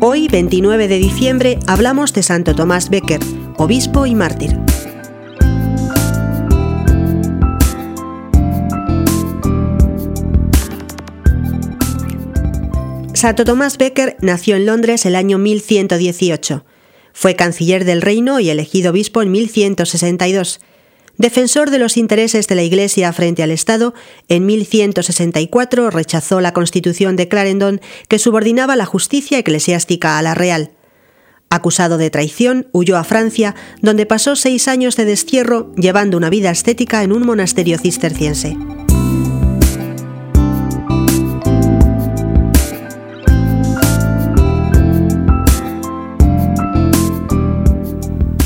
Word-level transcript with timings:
29 0.00 0.88
de 0.88 0.98
diciembre, 0.98 1.58
hablamos 1.66 2.14
de 2.14 2.22
Santo 2.22 2.54
Tomás 2.54 2.88
Becker, 2.88 3.20
obispo 3.58 4.06
y 4.06 4.14
mártir. 4.14 4.56
Santo 13.12 13.44
Tomás 13.44 13.76
Becker 13.76 14.16
nació 14.22 14.56
en 14.56 14.64
Londres 14.64 15.04
el 15.04 15.14
año 15.14 15.36
1118. 15.36 16.64
Fue 17.12 17.36
canciller 17.36 17.84
del 17.84 18.00
reino 18.00 18.40
y 18.40 18.48
elegido 18.48 18.92
obispo 18.92 19.20
en 19.20 19.30
1162. 19.30 20.60
Defensor 21.20 21.68
de 21.68 21.78
los 21.78 21.98
intereses 21.98 22.48
de 22.48 22.54
la 22.54 22.62
Iglesia 22.62 23.12
frente 23.12 23.42
al 23.42 23.50
Estado, 23.50 23.92
en 24.30 24.46
1164 24.46 25.90
rechazó 25.90 26.40
la 26.40 26.54
Constitución 26.54 27.14
de 27.14 27.28
Clarendon 27.28 27.82
que 28.08 28.18
subordinaba 28.18 28.74
la 28.74 28.86
justicia 28.86 29.38
eclesiástica 29.38 30.16
a 30.16 30.22
la 30.22 30.34
real. 30.34 30.70
Acusado 31.50 31.98
de 31.98 32.08
traición, 32.08 32.68
huyó 32.72 32.96
a 32.96 33.04
Francia, 33.04 33.54
donde 33.82 34.06
pasó 34.06 34.34
seis 34.34 34.66
años 34.66 34.96
de 34.96 35.04
destierro 35.04 35.74
llevando 35.76 36.16
una 36.16 36.30
vida 36.30 36.48
ascética 36.48 37.02
en 37.02 37.12
un 37.12 37.26
monasterio 37.26 37.76
cisterciense. 37.76 38.56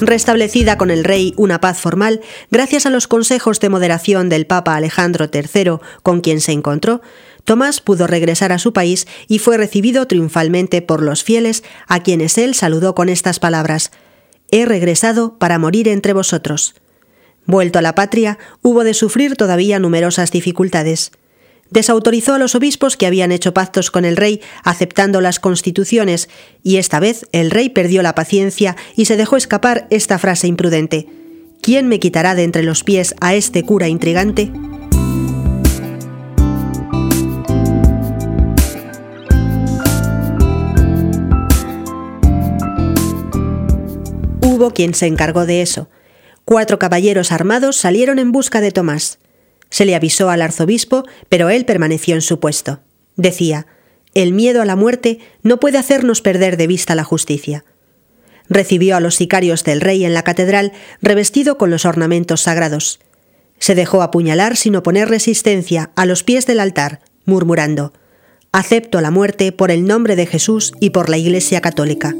Restablecida 0.00 0.78
con 0.78 0.90
el 0.90 1.04
rey 1.04 1.34
una 1.36 1.60
paz 1.60 1.78
formal, 1.78 2.20
gracias 2.50 2.86
a 2.86 2.90
los 2.90 3.08
consejos 3.08 3.60
de 3.60 3.68
moderación 3.68 4.28
del 4.28 4.46
Papa 4.46 4.76
Alejandro 4.76 5.28
III, 5.32 5.78
con 6.02 6.20
quien 6.20 6.40
se 6.40 6.52
encontró, 6.52 7.00
Tomás 7.44 7.80
pudo 7.80 8.06
regresar 8.06 8.52
a 8.52 8.58
su 8.58 8.74
país 8.74 9.06
y 9.26 9.38
fue 9.38 9.56
recibido 9.56 10.06
triunfalmente 10.06 10.82
por 10.82 11.02
los 11.02 11.24
fieles, 11.24 11.64
a 11.86 12.02
quienes 12.02 12.36
él 12.36 12.54
saludó 12.54 12.94
con 12.94 13.08
estas 13.08 13.38
palabras 13.38 13.90
He 14.50 14.66
regresado 14.66 15.38
para 15.38 15.58
morir 15.58 15.88
entre 15.88 16.12
vosotros. 16.12 16.74
Vuelto 17.46 17.78
a 17.78 17.82
la 17.82 17.94
patria, 17.94 18.38
hubo 18.62 18.84
de 18.84 18.94
sufrir 18.94 19.36
todavía 19.36 19.78
numerosas 19.78 20.30
dificultades 20.30 21.12
desautorizó 21.70 22.34
a 22.34 22.38
los 22.38 22.54
obispos 22.54 22.96
que 22.96 23.06
habían 23.06 23.32
hecho 23.32 23.54
pactos 23.54 23.90
con 23.90 24.04
el 24.04 24.16
rey 24.16 24.40
aceptando 24.64 25.20
las 25.20 25.40
constituciones, 25.40 26.28
y 26.62 26.76
esta 26.76 27.00
vez 27.00 27.26
el 27.32 27.50
rey 27.50 27.68
perdió 27.68 28.02
la 28.02 28.14
paciencia 28.14 28.76
y 28.96 29.04
se 29.04 29.16
dejó 29.16 29.36
escapar 29.36 29.86
esta 29.90 30.18
frase 30.18 30.46
imprudente. 30.46 31.06
¿Quién 31.60 31.88
me 31.88 32.00
quitará 32.00 32.34
de 32.34 32.44
entre 32.44 32.62
los 32.62 32.84
pies 32.84 33.14
a 33.20 33.34
este 33.34 33.62
cura 33.64 33.88
intrigante? 33.88 34.50
Hubo 44.40 44.72
quien 44.72 44.94
se 44.94 45.06
encargó 45.06 45.46
de 45.46 45.62
eso. 45.62 45.88
Cuatro 46.44 46.78
caballeros 46.78 47.30
armados 47.30 47.76
salieron 47.76 48.18
en 48.18 48.32
busca 48.32 48.60
de 48.60 48.72
Tomás. 48.72 49.18
Se 49.70 49.84
le 49.84 49.94
avisó 49.94 50.30
al 50.30 50.42
arzobispo, 50.42 51.04
pero 51.28 51.50
él 51.50 51.64
permaneció 51.64 52.14
en 52.14 52.22
su 52.22 52.40
puesto. 52.40 52.80
Decía, 53.16 53.66
el 54.14 54.32
miedo 54.32 54.62
a 54.62 54.64
la 54.64 54.76
muerte 54.76 55.18
no 55.42 55.60
puede 55.60 55.78
hacernos 55.78 56.22
perder 56.22 56.56
de 56.56 56.66
vista 56.66 56.94
la 56.94 57.04
justicia. 57.04 57.64
Recibió 58.48 58.96
a 58.96 59.00
los 59.00 59.16
sicarios 59.16 59.64
del 59.64 59.80
rey 59.80 60.04
en 60.04 60.14
la 60.14 60.22
catedral, 60.22 60.72
revestido 61.02 61.58
con 61.58 61.70
los 61.70 61.84
ornamentos 61.84 62.42
sagrados. 62.42 63.00
Se 63.58 63.74
dejó 63.74 64.02
apuñalar 64.02 64.56
sin 64.56 64.76
oponer 64.76 65.08
resistencia 65.08 65.90
a 65.96 66.06
los 66.06 66.22
pies 66.22 66.46
del 66.46 66.60
altar, 66.60 67.00
murmurando, 67.24 67.92
Acepto 68.50 69.02
la 69.02 69.10
muerte 69.10 69.52
por 69.52 69.70
el 69.70 69.84
nombre 69.84 70.16
de 70.16 70.24
Jesús 70.24 70.72
y 70.80 70.90
por 70.90 71.10
la 71.10 71.18
Iglesia 71.18 71.60
Católica. 71.60 72.16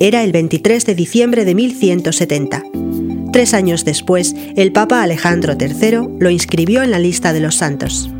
Era 0.00 0.24
el 0.24 0.32
23 0.32 0.86
de 0.86 0.94
diciembre 0.94 1.44
de 1.44 1.54
1170. 1.54 2.62
Tres 3.32 3.54
años 3.54 3.86
después, 3.86 4.34
el 4.56 4.72
Papa 4.72 5.02
Alejandro 5.02 5.54
III 5.58 6.18
lo 6.18 6.28
inscribió 6.28 6.82
en 6.82 6.90
la 6.90 6.98
lista 6.98 7.32
de 7.32 7.40
los 7.40 7.54
santos. 7.54 8.10